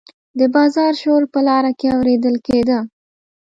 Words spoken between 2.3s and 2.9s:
کیده.